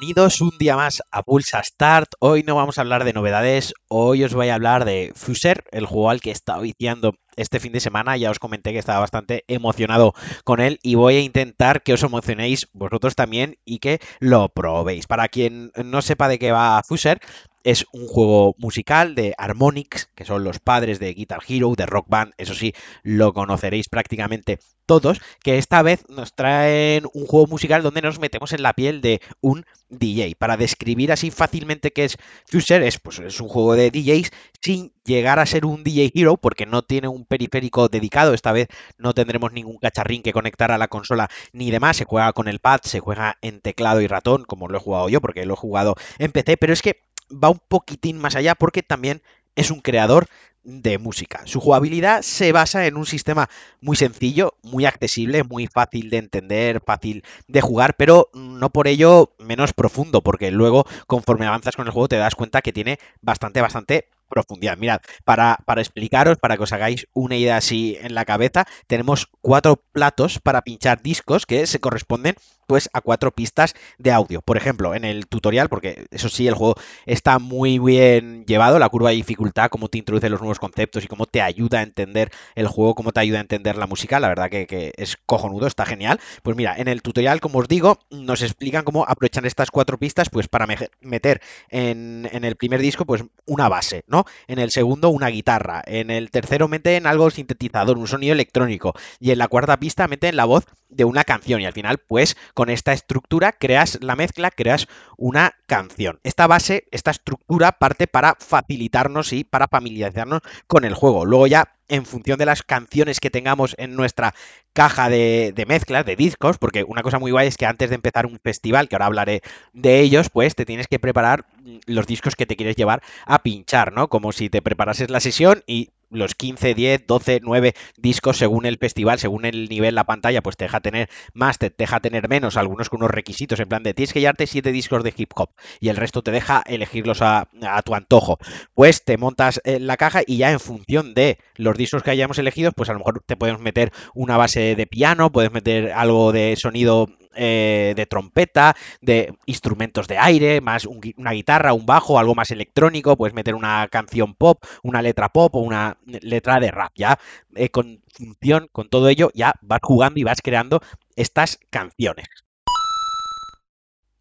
[0.00, 2.10] Bienvenidos un día más a Pulsa Start.
[2.20, 5.86] Hoy no vamos a hablar de novedades, hoy os voy a hablar de Fuser, el
[5.86, 8.16] juego al que estado viciando este fin de semana.
[8.16, 10.12] Ya os comenté que estaba bastante emocionado
[10.44, 15.06] con él y voy a intentar que os emocionéis vosotros también y que lo probéis.
[15.06, 17.20] Para quien no sepa de qué va Fuser,
[17.64, 22.06] es un juego musical de Harmonix, que son los padres de Guitar Hero, de Rock
[22.08, 22.72] Band, eso sí,
[23.02, 28.52] lo conoceréis prácticamente todos, que esta vez nos traen un juego musical donde nos metemos
[28.54, 30.34] en la piel de un DJ.
[30.38, 34.92] Para describir así fácilmente qué es Fuser, es, pues, es un juego de DJs sin
[35.04, 38.34] llegar a ser un DJ Hero, porque no tiene un periférico dedicado.
[38.34, 41.96] Esta vez no tendremos ningún cacharrín que conectar a la consola ni demás.
[41.96, 45.08] Se juega con el pad, se juega en teclado y ratón, como lo he jugado
[45.08, 48.54] yo, porque lo he jugado en PC, pero es que va un poquitín más allá
[48.54, 49.22] porque también
[49.54, 50.26] es un creador
[50.68, 51.42] de música.
[51.46, 53.48] Su jugabilidad se basa en un sistema
[53.80, 59.32] muy sencillo, muy accesible, muy fácil de entender, fácil de jugar, pero no por ello
[59.38, 63.62] menos profundo, porque luego conforme avanzas con el juego te das cuenta que tiene bastante,
[63.62, 64.76] bastante profundidad.
[64.78, 69.28] Mirad, para, para explicaros, para que os hagáis una idea así en la cabeza, tenemos
[69.40, 72.34] cuatro platos para pinchar discos que se corresponden
[72.68, 74.42] pues a cuatro pistas de audio.
[74.42, 76.74] Por ejemplo, en el tutorial, porque eso sí, el juego
[77.06, 81.06] está muy bien llevado, la curva de dificultad, cómo te introduce los nuevos conceptos y
[81.08, 84.28] cómo te ayuda a entender el juego, cómo te ayuda a entender la música, la
[84.28, 86.20] verdad que, que es cojonudo, está genial.
[86.42, 90.28] Pues mira, en el tutorial, como os digo, nos explican cómo aprovechan estas cuatro pistas
[90.28, 90.66] pues para
[91.00, 94.17] meter en, en el primer disco pues una base, ¿no?
[94.46, 99.30] En el segundo una guitarra, en el tercero meten algo sintetizador, un sonido electrónico y
[99.30, 102.70] en la cuarta pista meten la voz de una canción y al final pues con
[102.70, 104.86] esta estructura creas la mezcla, creas
[105.16, 106.20] una canción.
[106.22, 111.24] Esta base, esta estructura parte para facilitarnos y para familiarizarnos con el juego.
[111.24, 114.34] Luego ya en función de las canciones que tengamos en nuestra
[114.72, 117.96] caja de, de, mezclas, de discos, porque una cosa muy guay es que antes de
[117.96, 119.42] empezar un festival, que ahora hablaré
[119.72, 121.46] de ellos, pues te tienes que preparar
[121.86, 124.08] los discos que te quieres llevar a pinchar, ¿no?
[124.08, 128.78] Como si te preparases la sesión y los 15, 10, 12, 9 discos según el
[128.78, 132.56] festival, según el nivel, la pantalla, pues te deja tener más, te deja tener menos,
[132.56, 135.50] algunos con unos requisitos, en plan de tienes que llevarte 7 discos de hip hop
[135.80, 138.38] y el resto te deja elegirlos a, a tu antojo.
[138.74, 142.38] Pues te montas en la caja y ya en función de los discos que hayamos
[142.38, 146.32] elegido, pues a lo mejor te podemos meter una base de piano, puedes meter algo
[146.32, 152.18] de sonido eh, de trompeta, de instrumentos de aire, más un, una guitarra, un bajo,
[152.18, 156.70] algo más electrónico, puedes meter una canción pop, una letra pop o una letra de
[156.70, 157.18] rap, ya
[157.54, 160.80] eh, con función, con todo ello, ya vas jugando y vas creando
[161.16, 162.26] estas canciones.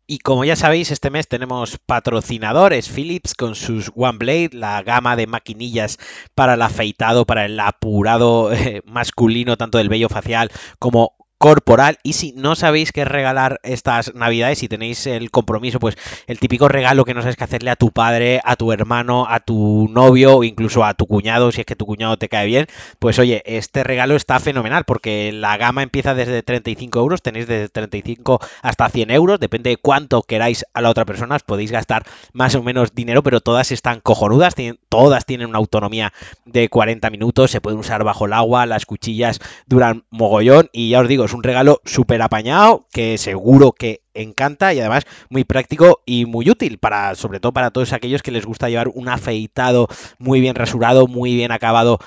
[0.09, 5.17] Y como ya sabéis, este mes tenemos patrocinadores Philips con sus One Blade, la gama
[5.17, 5.99] de maquinillas
[6.33, 11.99] para el afeitado, para el apurado eh, masculino, tanto del vello facial como corporal.
[12.03, 16.67] Y si no sabéis qué regalar estas navidades si tenéis el compromiso pues el típico
[16.67, 20.37] regalo que no sabes qué hacerle a tu padre a tu hermano a tu novio
[20.37, 22.67] o incluso a tu cuñado si es que tu cuñado te cae bien
[22.99, 27.69] pues oye este regalo está fenomenal porque la gama empieza desde 35 euros tenéis desde
[27.69, 32.03] 35 hasta 100 euros depende de cuánto queráis a la otra persona os podéis gastar
[32.33, 34.55] más o menos dinero pero todas están cojonudas
[34.97, 36.11] todas tienen una autonomía
[36.45, 41.01] de 40 minutos se pueden usar bajo el agua las cuchillas duran mogollón y ya
[41.01, 46.01] os digo es un regalo súper apañado que seguro que encanta y además muy práctico
[46.07, 49.87] y muy útil para sobre todo para todos aquellos que les gusta llevar un afeitado
[50.17, 51.99] muy bien rasurado, muy bien acabado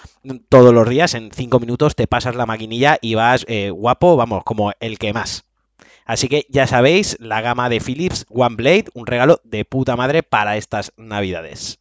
[0.49, 1.15] todos los días.
[1.15, 5.13] En cinco minutos te pasas la maquinilla y vas eh, guapo, vamos, como el que
[5.13, 5.45] más.
[6.05, 10.25] Así que ya sabéis, la gama de Philips One Blade, un regalo de puta madre
[10.25, 11.80] para estas navidades.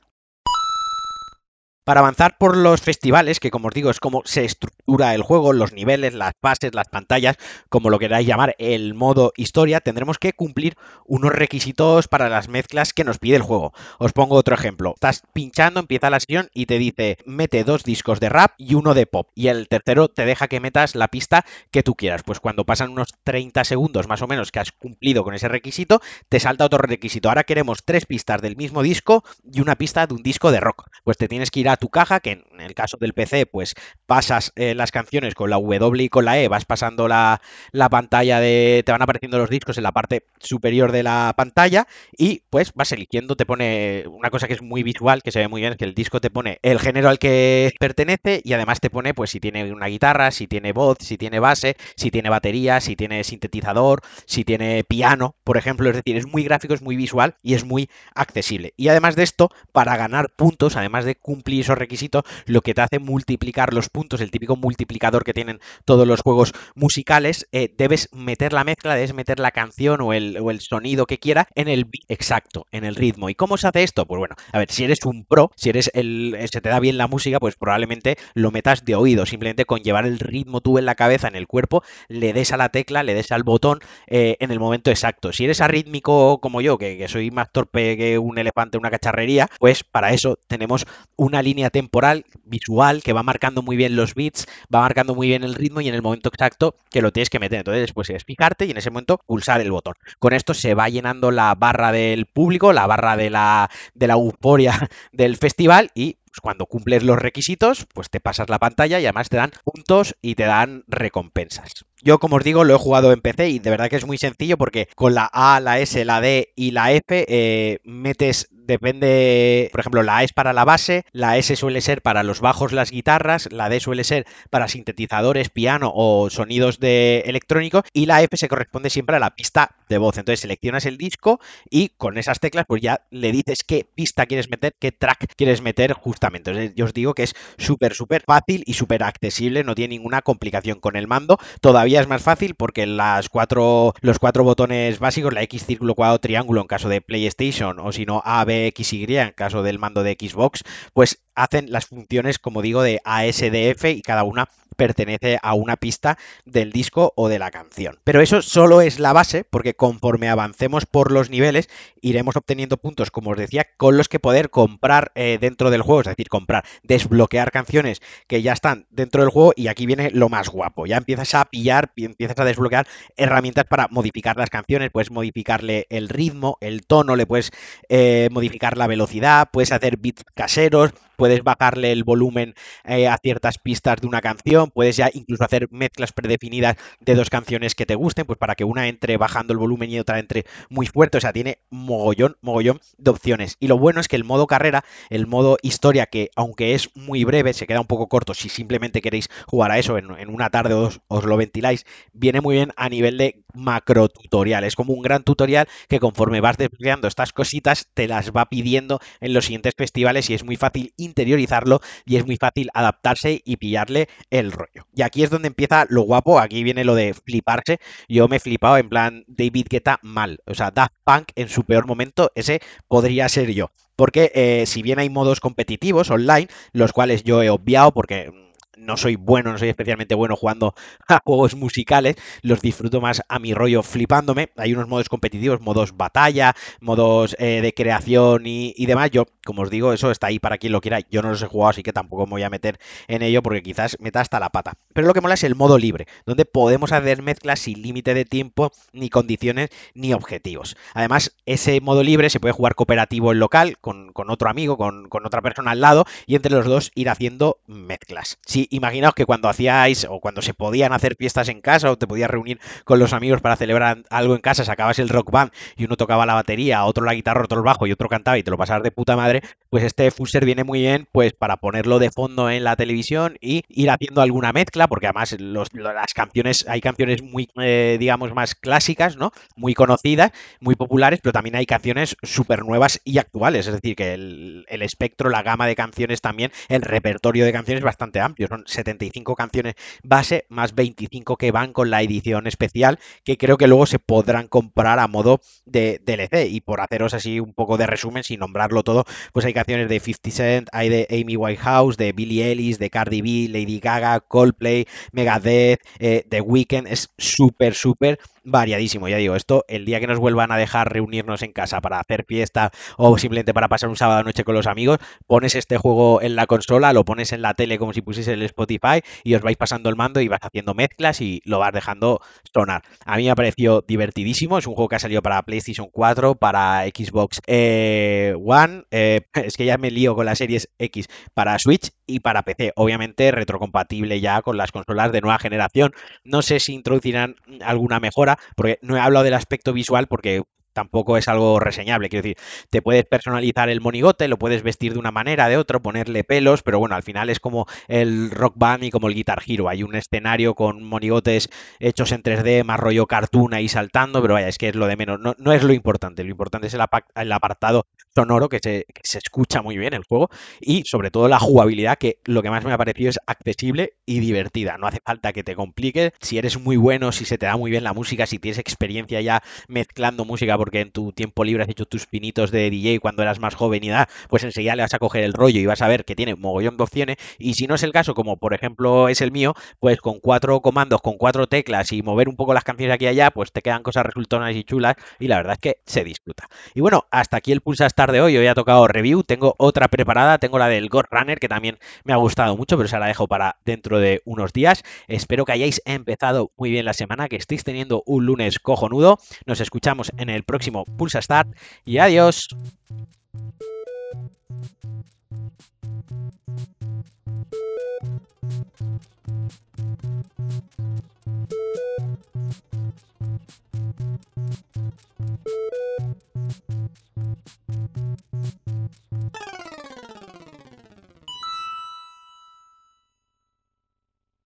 [1.89, 5.53] Para avanzar por los festivales, que como os digo es como se estructura el juego,
[5.53, 10.33] los niveles, las fases, las pantallas, como lo queráis llamar, el modo historia, tendremos que
[10.33, 10.75] cumplir
[11.07, 13.73] unos requisitos para las mezclas que nos pide el juego.
[13.97, 14.91] Os pongo otro ejemplo.
[14.93, 18.93] Estás pinchando, empieza la sesión y te dice mete dos discos de rap y uno
[18.93, 19.31] de pop.
[19.33, 22.21] Y el tercero te deja que metas la pista que tú quieras.
[22.21, 26.01] Pues cuando pasan unos 30 segundos más o menos que has cumplido con ese requisito,
[26.29, 27.29] te salta otro requisito.
[27.29, 30.87] Ahora queremos tres pistas del mismo disco y una pista de un disco de rock.
[31.03, 33.73] Pues te tienes que ir a tu caja, que en el caso del PC, pues
[34.05, 37.41] pasas eh, las canciones con la W y con la E, vas pasando la,
[37.71, 38.83] la, pantalla de.
[38.85, 41.87] te van apareciendo los discos en la parte superior de la pantalla
[42.17, 45.47] y pues vas eligiendo, te pone una cosa que es muy visual, que se ve
[45.47, 48.89] muy bien, que el disco te pone el género al que pertenece y además te
[48.89, 52.81] pone pues si tiene una guitarra, si tiene voz, si tiene base, si tiene batería,
[52.81, 56.95] si tiene sintetizador, si tiene piano, por ejemplo, es decir, es muy gráfico, es muy
[56.95, 58.73] visual y es muy accesible.
[58.77, 62.81] Y además de esto, para ganar puntos, además de cumplir esos requisitos, lo que te
[62.81, 68.09] hace multiplicar los puntos, el típico multiplicador que tienen todos los juegos musicales, eh, debes
[68.11, 71.67] meter la mezcla, debes meter la canción o el, o el sonido que quiera en
[71.67, 73.29] el beat exacto, en el ritmo.
[73.29, 74.05] ¿Y cómo se hace esto?
[74.05, 76.97] Pues bueno, a ver, si eres un pro, si eres el, se te da bien
[76.97, 80.85] la música, pues probablemente lo metas de oído, simplemente con llevar el ritmo tú en
[80.85, 84.37] la cabeza, en el cuerpo, le des a la tecla, le des al botón eh,
[84.39, 85.31] en el momento exacto.
[85.33, 89.83] Si eres arrítmico como yo, que, soy más torpe que un elefante una cacharrería, pues
[89.83, 94.81] para eso tenemos una línea temporal visual que va marcando muy bien los beats, va
[94.81, 97.59] marcando muy bien el ritmo y en el momento exacto que lo tienes que meter.
[97.59, 99.95] Entonces después es fijarte y en ese momento pulsar el botón.
[100.19, 104.13] Con esto se va llenando la barra del público, la barra de la, de la
[104.13, 109.05] euforia del festival y pues cuando cumples los requisitos, pues te pasas la pantalla y
[109.05, 111.85] además te dan puntos y te dan recompensas.
[112.01, 114.17] Yo, como os digo, lo he jugado en PC y de verdad que es muy
[114.17, 119.67] sencillo porque con la A, la S, la D y la F eh, metes, depende,
[119.71, 122.71] por ejemplo, la A es para la base, la S suele ser para los bajos,
[122.71, 128.21] las guitarras, la D suele ser para sintetizadores, piano o sonidos de electrónico y la
[128.21, 130.17] F se corresponde siempre a la pista de voz.
[130.17, 134.49] Entonces seleccionas el disco y con esas teclas pues ya le dices qué pista quieres
[134.49, 136.51] meter, qué track quieres meter justamente.
[136.51, 140.21] Entonces yo os digo que es súper, súper fácil y súper accesible, no tiene ninguna
[140.21, 141.37] complicación con el mando.
[141.59, 146.19] Todavía es más fácil porque las cuatro, los cuatro botones básicos, la X, círculo, cuadrado,
[146.19, 149.79] triángulo en caso de PlayStation o si no A, B, X, Y en caso del
[149.79, 150.63] mando de Xbox,
[150.93, 154.49] pues hacen las funciones, como digo, de ASDF y cada una
[154.79, 157.99] pertenece a una pista del disco o de la canción.
[158.05, 161.69] Pero eso solo es la base, porque conforme avancemos por los niveles,
[162.01, 166.01] iremos obteniendo puntos, como os decía, con los que poder comprar eh, dentro del juego,
[166.01, 170.29] es decir, comprar, desbloquear canciones que ya están dentro del juego y aquí viene lo
[170.29, 170.85] más guapo.
[170.85, 172.87] Ya empiezas a pillar, empiezas a desbloquear
[173.17, 177.51] herramientas para modificar las canciones, puedes modificarle el ritmo, el tono, le puedes
[177.89, 182.55] eh, modificar la velocidad, puedes hacer beats caseros, puedes bajarle el volumen
[182.85, 187.29] eh, a ciertas pistas de una canción, puedes ya incluso hacer mezclas predefinidas de dos
[187.29, 190.45] canciones que te gusten, pues para que una entre bajando el volumen y otra entre
[190.69, 193.57] muy fuerte, o sea, tiene mogollón, mogollón de opciones.
[193.59, 197.25] Y lo bueno es que el modo carrera, el modo historia, que aunque es muy
[197.25, 200.73] breve, se queda un poco corto si simplemente queréis jugar a eso en, una tarde
[200.73, 204.63] o os lo ventiláis, viene muy bien a nivel de macro tutorial.
[204.63, 208.99] Es como un gran tutorial que conforme vas desbloqueando estas cositas, te las va pidiendo
[209.19, 213.57] en los siguientes festivales y es muy fácil interiorizarlo y es muy fácil adaptarse y
[213.57, 214.87] pillarle el rollo.
[214.95, 217.79] Y aquí es donde empieza lo guapo, aquí viene lo de fliparse.
[218.07, 221.63] Yo me he flipado en plan David Guetta mal, o sea, Daft Punk en su
[221.63, 223.71] peor momento, ese podría ser yo.
[223.95, 228.31] Porque eh, si bien hay modos competitivos online, los cuales yo he obviado porque
[228.79, 230.73] no soy bueno, no soy especialmente bueno jugando
[231.07, 234.49] a juegos musicales, los disfruto más a mi rollo flipándome.
[234.57, 239.11] Hay unos modos competitivos, modos batalla, modos eh, de creación y, y, demás.
[239.11, 240.99] Yo, como os digo, eso está ahí para quien lo quiera.
[241.09, 243.63] Yo no los he jugado, así que tampoco me voy a meter en ello porque
[243.63, 244.75] quizás meta hasta la pata.
[244.93, 248.25] Pero lo que mola es el modo libre, donde podemos hacer mezclas sin límite de
[248.25, 250.77] tiempo, ni condiciones, ni objetivos.
[250.93, 255.09] Además, ese modo libre se puede jugar cooperativo en local, con, con otro amigo, con,
[255.09, 258.37] con, otra persona al lado, y entre los dos ir haciendo mezclas.
[258.45, 262.05] Si imaginaos que cuando hacíais o cuando se podían hacer fiestas en casa o te
[262.05, 265.85] podías reunir con los amigos para celebrar algo en casa, sacabas el rock band y
[265.85, 268.51] uno tocaba la batería, otro la guitarra, otro el bajo y otro cantaba y te
[268.51, 269.38] lo pasabas de puta madre,
[269.69, 273.63] pues este fuser viene muy bien pues para ponerlo de fondo en la televisión y
[273.69, 279.17] ir haciendo alguna mezcla, porque además las canciones, hay canciones muy, eh, digamos, más clásicas,
[279.17, 279.31] ¿no?
[279.55, 284.13] Muy conocidas, muy populares, pero también hay canciones súper nuevas y actuales, es decir, que
[284.13, 288.47] el, el espectro, la gama de canciones también, el repertorio de canciones es bastante amplio,
[288.47, 293.67] son 75 canciones base más 25 que van con la edición especial que creo que
[293.67, 297.87] luego se podrán comprar a modo de DLC y por haceros así un poco de
[297.87, 302.11] resumen sin nombrarlo todo pues hay canciones de 50 Cent, hay de Amy Whitehouse, de
[302.11, 308.19] Billie Ellis, de Cardi B, Lady Gaga, Coldplay, Megadeth, eh, The Weeknd, es súper súper
[308.51, 309.07] variadísimo.
[309.07, 312.25] Ya digo, esto el día que nos vuelvan a dejar reunirnos en casa para hacer
[312.25, 316.35] fiesta o simplemente para pasar un sábado noche con los amigos, pones este juego en
[316.35, 319.57] la consola, lo pones en la tele como si pusiese el Spotify y os vais
[319.57, 322.21] pasando el mando y vas haciendo mezclas y lo vas dejando
[322.53, 322.83] sonar.
[323.05, 324.57] A mí me ha parecido divertidísimo.
[324.57, 328.83] Es un juego que ha salido para PlayStation 4, para Xbox eh, One.
[328.91, 332.73] Eh, es que ya me lío con las series X para Switch y para PC.
[332.75, 335.93] Obviamente retrocompatible ya con las consolas de nueva generación.
[336.23, 340.43] No sé si introducirán alguna mejora porque no he hablado del aspecto visual porque
[340.73, 342.09] tampoco es algo reseñable.
[342.09, 342.37] Quiero decir,
[342.69, 346.63] te puedes personalizar el monigote, lo puedes vestir de una manera, de otra, ponerle pelos,
[346.63, 349.69] pero bueno, al final es como el Rock Band y como el Guitar Hero.
[349.69, 354.47] Hay un escenario con monigotes hechos en 3D, más rollo cartoon ahí saltando, pero vaya,
[354.47, 355.19] es que es lo de menos.
[355.19, 356.23] No, no es lo importante.
[356.23, 356.81] Lo importante es el,
[357.15, 357.85] el apartado
[358.19, 362.19] sonoro que se, se escucha muy bien el juego y sobre todo la jugabilidad que
[362.25, 364.77] lo que más me ha parecido es accesible y divertida.
[364.77, 366.11] No hace falta que te compliques.
[366.19, 369.21] Si eres muy bueno, si se te da muy bien la música, si tienes experiencia
[369.21, 373.21] ya mezclando música porque en tu tiempo libre has hecho tus pinitos de DJ cuando
[373.21, 375.81] eras más joven y da, pues enseguida le vas a coger el rollo y vas
[375.81, 377.17] a ver que tiene mogollón de opciones.
[377.37, 380.59] Y si no es el caso, como por ejemplo es el mío, pues con cuatro
[380.59, 383.61] comandos, con cuatro teclas y mover un poco las canciones aquí y allá, pues te
[383.61, 386.47] quedan cosas resultonas y chulas y la verdad es que se disfruta.
[386.73, 388.37] Y bueno, hasta aquí el Pulsa Star de hoy.
[388.37, 389.23] Hoy ha tocado review.
[389.23, 392.89] Tengo otra preparada, tengo la del God Runner que también me ha gustado mucho, pero
[392.89, 394.83] se la dejo para dentro de unos días.
[395.07, 399.17] Espero que hayáis empezado muy bien la semana, que estéis teniendo un lunes cojonudo.
[399.45, 401.49] Nos escuchamos en el próximo Pulsa Start
[401.85, 402.47] y adiós.